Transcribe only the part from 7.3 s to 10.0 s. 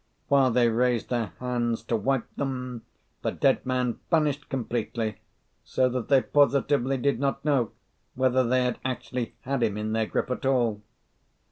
know whether they had actually had him in